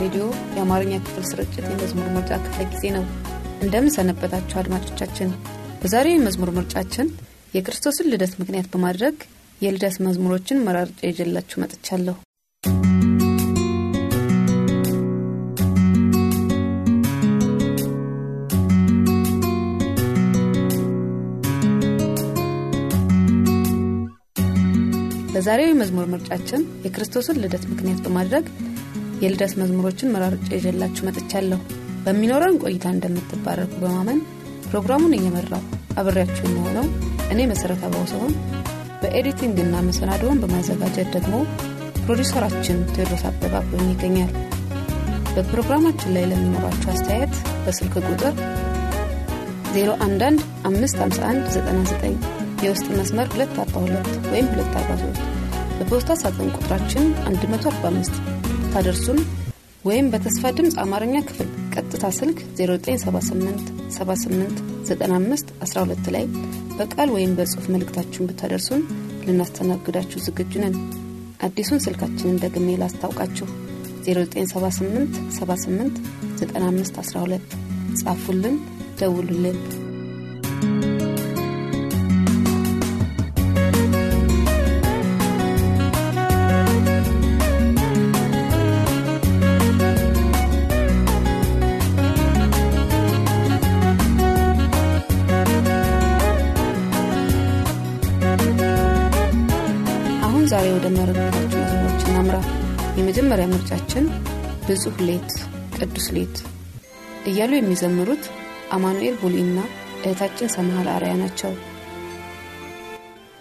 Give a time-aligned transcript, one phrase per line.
[0.00, 3.04] ሬዲዮ የአማርኛ ክፍል ስርጭት የመዝሙር ምርጫ ክፍለ ጊዜ ነው።
[3.62, 5.30] እንደምን ሰነበታችሁ አድማጮቻችን።
[5.82, 7.08] በዛሬው የመዝሙር ምርጫችን
[7.54, 9.16] የክርስቶስን ልደት ምክንያት በማድረግ
[9.60, 12.16] የልደት መዝሙሮችን መራርጬ ይዤላችሁ መጥቻለሁ።
[25.32, 28.46] በዛሬው የመዝሙር ምርጫችን የክርስቶስን ልደት ምክንያት በማድረግ
[29.20, 31.60] የልደት መዝሙሮችን መራርጬ ይዤላችሁ መጥቻለሁ።
[32.04, 34.20] በሚኖረን ቆይታ እንደምትባረኩ በማመን
[34.66, 35.62] ፕሮግራሙን እየመራሁ
[36.00, 36.86] አብሬያችሁ የመሆነው
[37.32, 38.32] እኔ መሠረት አባው ሲሆን
[39.02, 41.34] በ editing ና መሰናዶውን በማዘጋጀት ደግሞ
[42.02, 44.32] ፕሮዲውሰራችን ቴዎድሮስ አበባ አብሮኝ ይገኛል።
[45.34, 47.34] በፕሮግራማችን ላይ ለሚኖራችሁ አስተያየት
[47.64, 48.34] በስልክ ቁጥር
[49.74, 52.26] 011 551
[52.64, 55.22] የውስጥ መስመር 242 ወይም 243
[55.78, 58.18] በፖስታ ሳጥን ቁጥራችን 145
[58.72, 59.18] ታደርሱን
[59.84, 64.58] ወይም በተስፋ ድምፅ አማርኛ ክፍል ቀጥታ ስልክ 0978 78
[64.90, 66.24] 95 12 ላይ
[66.78, 68.82] በቃል ወይም በጽሑፍ መልእክታችሁን ብታደርሱን
[69.26, 70.76] ልናስተናግዳችሁ ዝግጁ ነን።
[71.42, 73.48] አዲሱን ስልካችንን ደግሜ ላስታውቃችሁ
[74.06, 76.00] 0978 78
[76.40, 77.56] 95 12
[78.00, 78.56] ጻፉልን፣
[79.00, 79.58] ደውሉልን።
[103.32, 104.04] የመጀመሪያ ምርጫችን
[104.62, 105.28] ብጹህ ሌት
[105.76, 106.36] ቅዱስ ሌት
[107.24, 108.24] እያሉ የሚዘምሩት
[108.76, 109.58] አማኑኤል ቡሊና
[110.00, 111.52] እህታችን ሰምሃል አርያ ናቸው።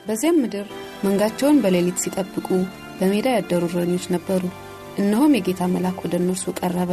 [0.06, 0.68] በዚያም ምድር
[1.06, 2.48] መንጋቸውን በሌሊት ሲጠብቁ
[3.00, 4.44] በሜዳ ያደሩ እረኞች ነበሩ።
[5.00, 6.92] እነሆም የጌታ መልአክ ወደ እነርሱ ቀረበ፣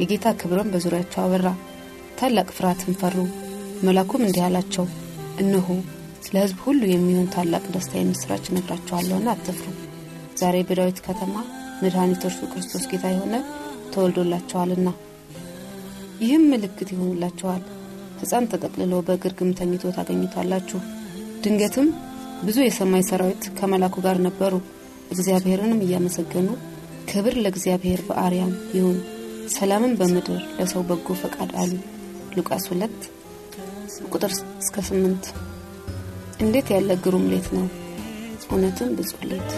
[0.00, 1.46] የጌታ ክብርም በዙሪያቸው አበራ።
[2.18, 3.16] ታላቅ ፍርሃትን ፈሩ።
[3.84, 4.88] መልአኩም እንዲህ አላቸው፣
[5.38, 5.68] እነሆ
[6.26, 9.68] ስለ ሕዝብ ሁሉ የሚሆን ታላቅ ደስታ የምስራች እነግራችኋለሁና አትፍሩ።
[10.36, 11.34] ዛሬ በዳዊት ከተማ
[11.82, 13.34] መድኃኒት እርሱ ክርስቶስ ጌታ የሆነ
[13.92, 14.88] ተወልዶላችኋልና።
[16.20, 17.62] ይህም ምልክት ይሆንላችኋል፣
[18.20, 20.80] ሕፃን ተጠቅልሎ በግርግም ተኝቶ ታገኙታላችሁ።
[21.44, 21.88] ድንገትም
[22.44, 24.54] ብዙ የሰማይ ሰራዊት ከመላኩ ጋር ነበሩ፣
[25.10, 26.48] እግዚአብሔርንም እያመሰገኑ
[27.10, 28.98] ክብር ለእግዚአብሔር በአርያም ይሁን፣
[29.54, 31.72] ሰላምን በምድር ለሰው በጎ ፈቃድ አሉ።
[32.36, 33.10] ሉቃስ 2
[34.12, 35.26] ቁጥር እስከ 8
[36.40, 37.66] እንዴት ያለ ግሩም ሌት ነው!
[38.46, 39.50] እውነትም ብፁዕ ሌት።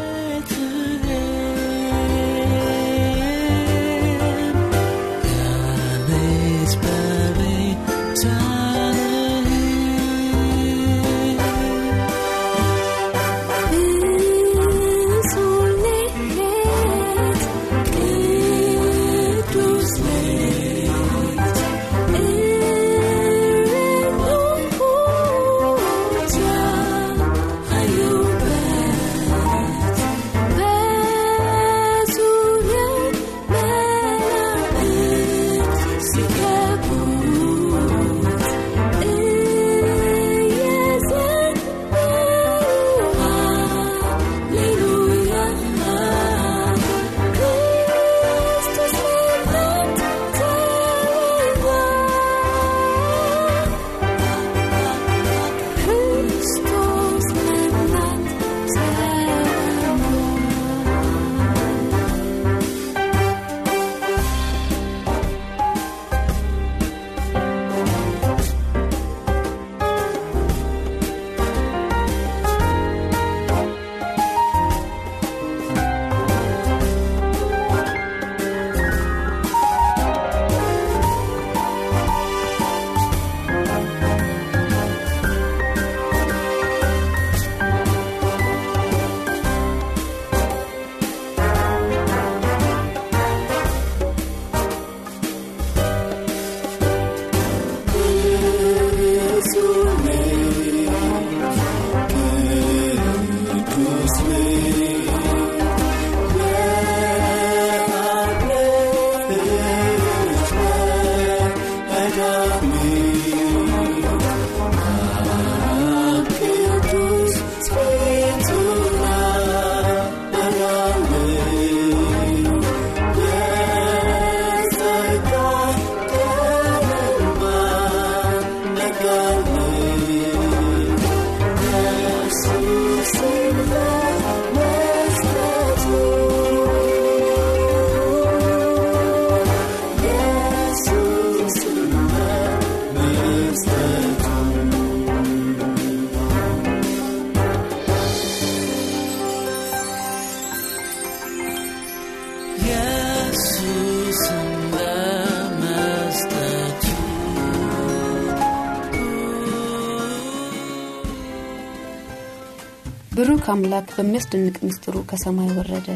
[163.49, 165.89] አምላክ በሚያስደንቅ ምስጢሩ ከሰማይ ወረደ።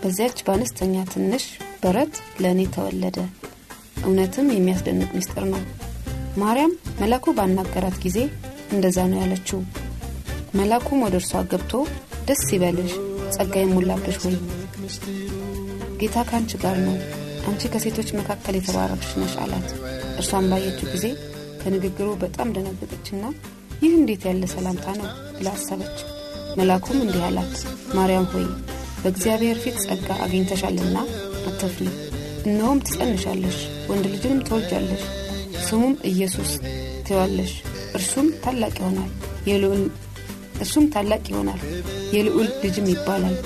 [0.00, 1.44] በዚያች በአነስተኛ ትንሽ
[1.82, 3.16] በረት ለእኔ ተወለደ።
[4.04, 5.62] እውነትም የሚያስደንቅ ምስጢር ነው።
[6.36, 8.18] ማርያም መላኩ ባናገራት ጊዜ
[8.74, 9.60] እንደዛ ነው ያለችው።
[10.54, 11.72] መላኩም ወደ እርሷ ገብቶ
[12.28, 12.92] ደስ ይበልሽ
[13.36, 14.36] ጸጋ የሞላብሽ ወይ?
[16.00, 16.96] ጌታ ከአንቺ ጋር ነው።
[17.48, 19.68] አንቺ ከሴቶች መካከል የተባረክሽ ነሽ አላት።
[20.16, 21.06] እርሷን ባየችው ጊዜ
[21.62, 23.24] ከንግግሩ በጣም ደነገጠችና
[23.82, 25.98] ይህ እንዴት ያለ ሰላምታ ነው ብላ አሰበች
[26.56, 27.54] መላኩም እንዲህ አላት
[27.96, 28.46] ማርያም ሆይ
[29.00, 30.96] በእግዚአብሔር ፊት ጸጋ አግኝተሻልና
[31.48, 31.86] አትፍሪ።
[32.44, 33.58] እነሆም ትጸንሻለሽ
[33.90, 35.02] ወንድ ልጅንም ተወልጃለሽ
[35.66, 36.50] ስሙም ኢየሱስ
[37.06, 37.52] ትዋለሽ
[37.94, 39.10] እርሱም ታላቅ ይሆናል
[40.60, 41.60] እርሱም ታላቅ ይሆናል
[42.14, 43.36] የልዑል ልጅም ይባላል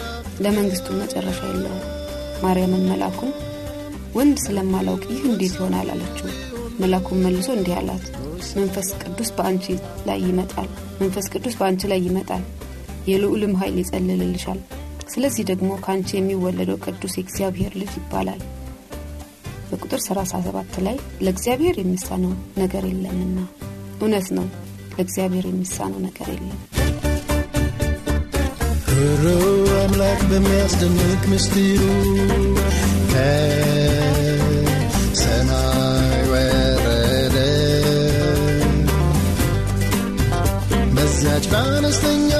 [0.40, 1.84] ለመንግስቱ መጨረሻ የለውም።
[2.42, 3.30] ማርያምን መላኩን
[4.14, 6.28] ወንድ ስለማላውቅ ይህ እንዴት ይሆናል አለችው።
[6.80, 8.04] መላኩን መልሶ እንዲህ አላት
[8.58, 9.66] መንፈስ ቅዱስ በአንቺ
[10.08, 10.68] ላይ ይመጣል
[11.00, 12.44] መንፈስ ቅዱስ በአንቺ ላይ ይመጣል
[13.08, 14.60] የልዑልም ኃይል ይጸልልልሻል።
[15.12, 18.40] ስለዚህ ደግሞ ከአንቺ የሚወለደው ቅዱስ የእግዚአብሔር ልጅ ይባላል።
[19.70, 23.38] በቁጥር 37 ላይ ለእግዚአብሔር የሚሳነው ነገር የለምና።
[24.00, 24.46] እውነት ነው
[24.96, 26.60] ለእግዚአብሔር የሚሳነው ነገር የለም።
[29.20, 29.24] ሩ
[29.80, 31.82] አምላክ በሚያስደንቅ ምስጢሩ
[35.10, 37.36] ከሰማይ ወረደ።
[40.94, 42.30] በዚያች በአነስተኛ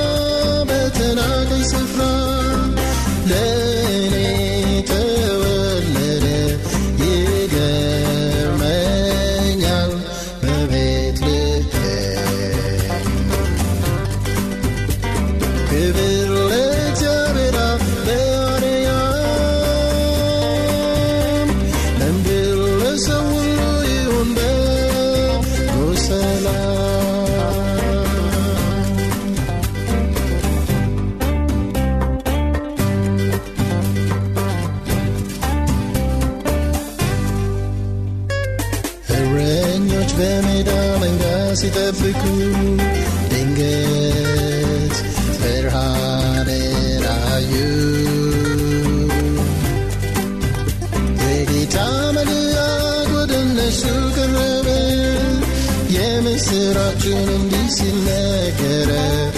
[57.50, 59.38] kendisine gerek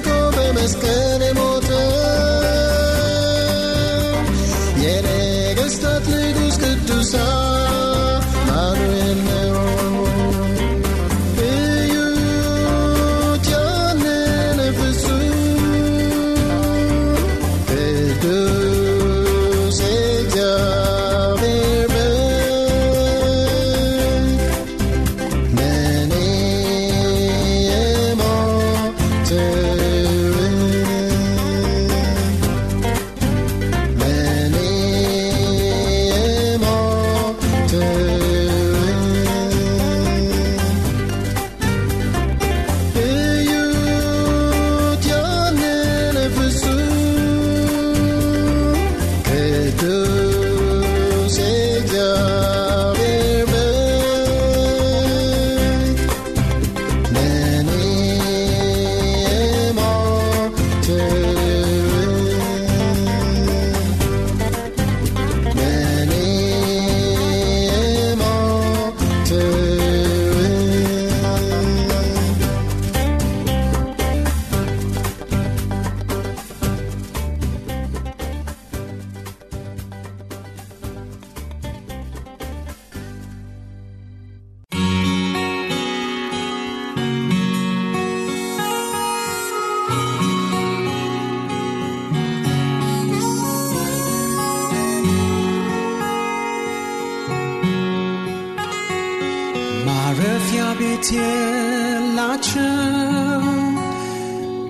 [100.13, 102.65] ቤት የላቸው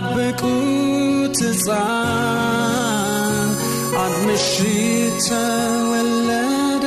[0.00, 3.48] ለሚጠባበቁት ሕፃን
[3.98, 6.86] አንድ ተወለደ።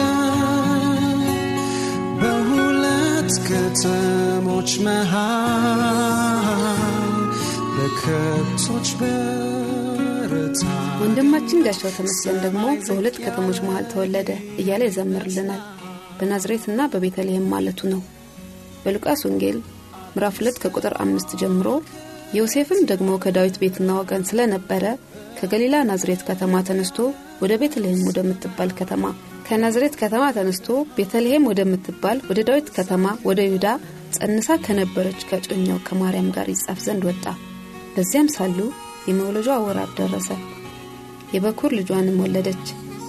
[2.21, 6.40] በሁለት ከተሞች መሃል
[11.01, 14.29] ወንድማችን ጋሻው ተመስገን ደግሞ በሁለት ከተሞች መሃል ተወለደ
[14.61, 15.61] እያለ ይዘምርልናል።
[16.17, 18.01] በናዝሬትና በቤተልሔም ማለቱ ነው።
[18.83, 19.57] በሉቃስ ወንጌል
[20.13, 21.67] ምዕራፍ 2 ከቁጥር አምስት ጀምሮ
[22.37, 24.83] ዮሴፍም ደግሞ ከዳዊት ቤትና ወገን ስለነበረ
[25.39, 26.97] ከገሊላ ናዝሬት ከተማ ተነስቶ
[27.43, 29.03] ወደ ቤተልሔም ወደምትባል ከተማ
[29.47, 30.67] ከናዝሬት ከተማ ተነስቶ
[30.97, 33.67] ቤተልሔም ወደምትባል ወደ ዳዊት ከተማ ወደ ይሁዳ
[34.17, 37.25] ጸንሳ ከነበረች ከጮኛው ከማርያም ጋር ይጻፍ ዘንድ ወጣ
[37.95, 38.57] በዚያም ሳሉ
[39.07, 40.29] የመውለጇ ወራት ደረሰ።
[41.33, 42.65] የበኩር ልጇንም ወለደች።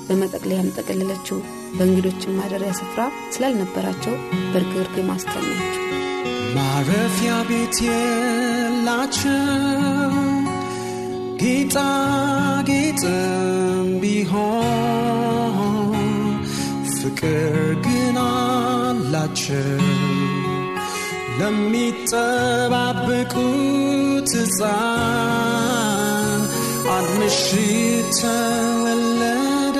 [0.06, 1.38] በመጠቅለያም ጠቀለለችው።
[1.76, 3.00] በእንግዶችን ማደሪያ ስፍራ
[3.34, 4.14] ስላልነበራቸው
[4.52, 5.78] በርግርግም አስተኛችው
[6.56, 9.38] ማረፊያ ቤት የላቸው
[12.54, 13.22] ጌጣጌጥም
[14.02, 15.96] ቢሆን
[16.96, 17.54] ፍቅር
[17.86, 19.80] ግን አላቸው
[22.94, 23.40] ለሚጠባበቁት
[24.34, 24.70] ሕፃን
[26.92, 29.78] አንድ ምሽት ተወለደ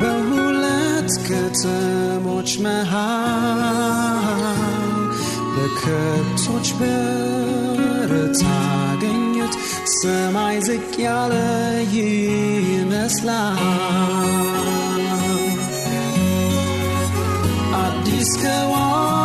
[0.00, 4.44] በሁለት ከተሞች መሃል
[5.54, 9.54] በከብቶች በረት አገኙት።
[9.96, 11.34] ሰማይ ዝቅ ያለ
[11.96, 13.60] ይመስላል።
[17.82, 19.21] አዲስ ከዋክብት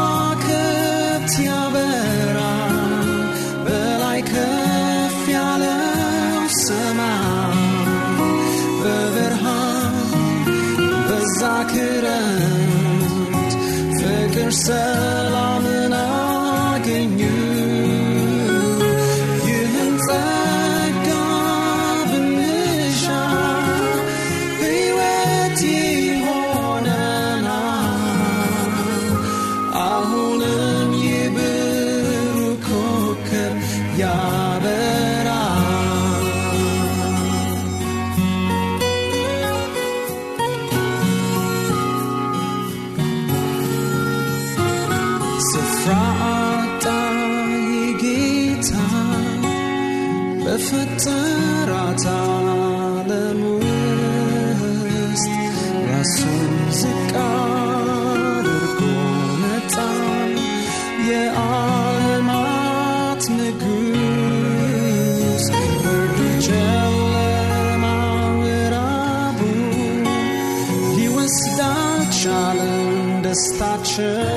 [14.67, 14.96] ፍቅር
[45.45, 45.89] ስፍራ
[46.27, 46.85] አጣ
[47.73, 48.71] የጌታ
[50.43, 55.29] በፈጠራት ዓለም ውስጥ
[55.89, 58.81] ራሱን ዝቅ አድርጎ
[59.41, 59.75] መጣ።
[61.09, 62.53] የዓለማት
[63.37, 63.85] ንጉሥ
[65.83, 66.17] ብርዱ
[66.47, 67.83] ጨለማ
[68.39, 69.39] ምዕራቡ
[70.97, 72.89] ሊወስዳቻለን
[73.25, 74.36] ደስታችን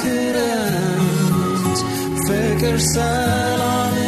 [0.00, 1.78] ክረምት
[2.26, 4.03] ፍቅር ሰላምን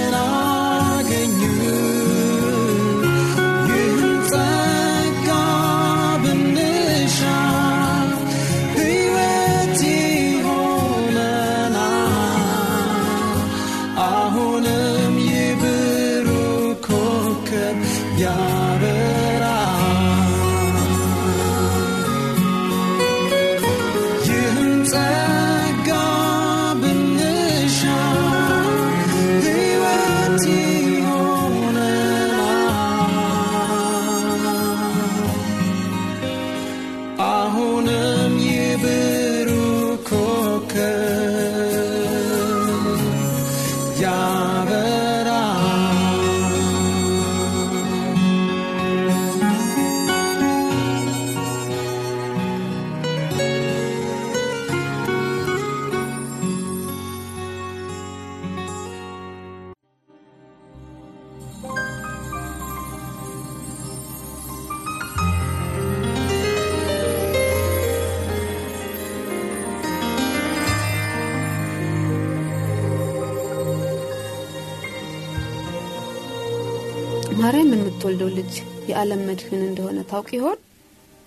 [78.08, 78.52] የምትወልደው ልጅ
[78.88, 80.58] የዓለም መድህን እንደሆነ ታውቅ ይሆን?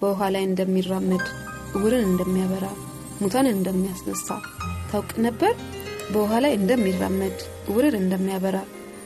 [0.02, 1.26] በውኃ ላይ እንደሚራመድ
[1.76, 2.66] እውርን እንደሚያበራ
[3.22, 4.28] ሙታንን እንደሚያስነሳ
[4.92, 5.54] ታውቅ ነበር?
[6.14, 7.38] በውኃ ላይ እንደሚራመድ
[7.70, 8.58] እውርን እንደሚያበራ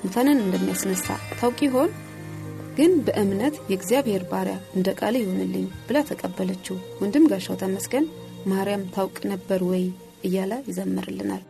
[0.04, 1.08] ሙታንን እንደሚያስነሳ
[1.40, 1.90] ታውቅ ይሆን?
[2.78, 8.08] ግን በእምነት የእግዚአብሔር ባሪያ እንደ ቃል ይሆንልኝ ብላ ተቀበለችው። ወንድም ጋሻው ተመስገን
[8.54, 9.84] ማርያም ታውቅ ነበር ወይ
[10.24, 11.44] እያለ ይዘምርልናል።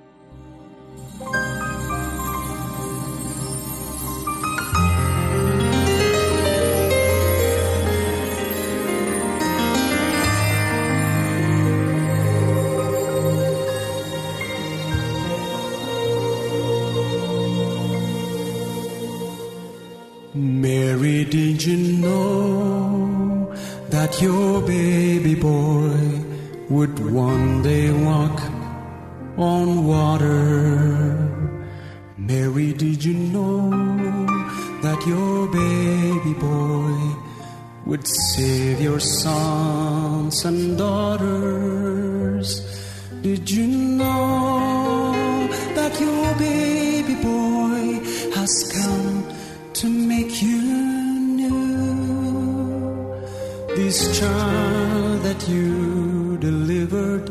[53.76, 57.28] This child that you delivered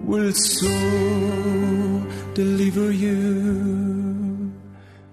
[0.00, 4.52] will soon deliver you.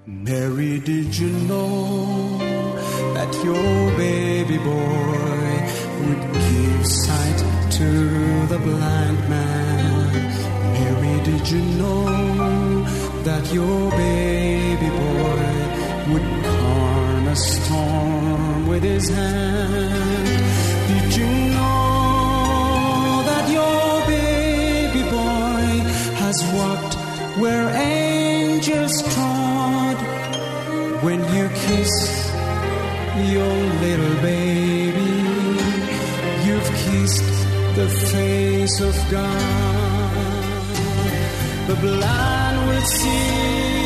[0.06, 2.38] Mary, did you know
[3.16, 5.54] that your baby boy
[6.02, 7.40] would give sight
[7.72, 7.90] to
[8.54, 10.14] the blind man?
[10.74, 12.86] Mary, did you know
[13.24, 14.43] that your baby
[18.74, 20.28] with his hand?
[20.90, 25.68] Did you know that your baby boy
[26.24, 26.96] has walked
[27.42, 29.98] where angels trod?
[31.06, 31.94] When you kiss
[33.36, 33.56] your
[33.86, 35.14] little baby,
[36.46, 37.30] you've kissed
[37.80, 40.66] the face of God.
[41.70, 43.83] The blind will see,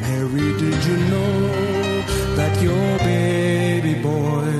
[0.00, 1.36] Mary, did you know
[2.36, 4.50] that your baby boy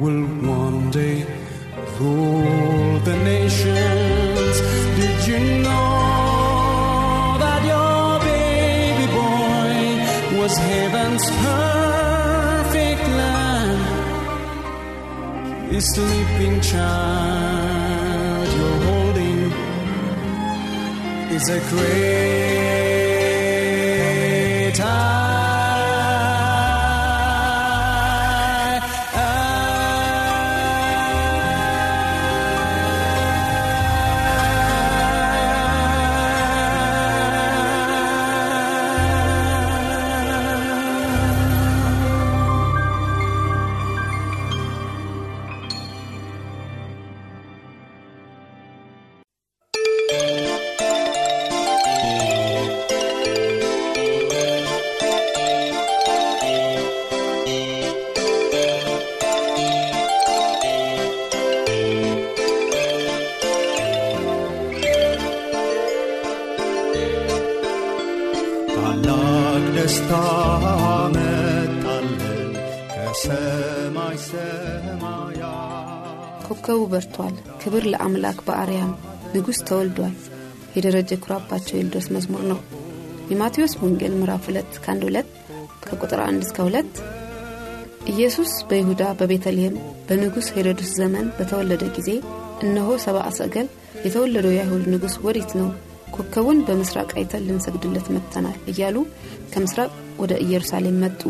[0.00, 0.24] will
[0.58, 1.24] one day
[2.00, 4.54] rule the nations?
[4.98, 9.74] Did you know that your baby boy
[10.40, 13.82] was heaven's perfect lamb?
[15.70, 17.83] The sleeping child
[21.34, 22.93] is a great
[68.96, 70.10] ታላቅ ደስታ
[71.14, 72.50] መጣለን
[72.92, 75.40] ከሰማይ ሰማያት
[76.46, 78.92] ኮከቡ በርቷል፣ ክብር ለአምላክ በአርያም
[79.34, 80.14] ንጉሥ ተወልዷል።
[80.76, 82.60] የደረጀ ኩራባቸው የልደት መዝሙር ነው።
[83.30, 85.32] የማቴዎስ ወንጌል ምዕራፍ 2 ከአንድ 2
[85.84, 87.02] ከቁጥር 1 እስከ 2
[88.12, 89.76] ኢየሱስ በይሁዳ በቤተልሔም
[90.08, 92.10] በንጉሥ ሄሮድስ ዘመን በተወለደ ጊዜ
[92.64, 93.68] እነሆ ሰብአ ሰገል
[94.06, 95.68] የተወለደው የአይሁድ ንጉሥ ወዴት ነው?
[96.14, 98.96] ኮከቡን በምስራቅ አይተን ልንሰግድለት መጥተናል እያሉ
[99.52, 101.20] ከምስራቅ ወደ ኢየሩሳሌም መጡ።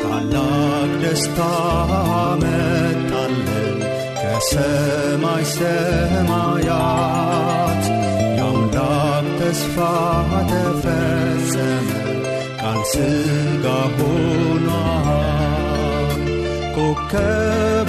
[0.00, 1.38] ታላቅ ደስታ
[2.42, 3.78] መጣለን
[4.48, 6.62] ከሰማይ ሰማያት
[8.36, 9.76] የአምላክ ተስፋ
[10.50, 11.88] ተፈጸመ
[12.60, 13.64] ቃል ሥጋ
[13.96, 14.70] ሆኗል።
[16.76, 17.88] ኮከቡ